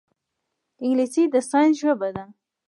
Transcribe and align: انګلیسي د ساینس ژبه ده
انګلیسي 0.83 1.23
د 1.33 1.35
ساینس 1.49 1.73
ژبه 1.81 2.09
ده 2.15 2.25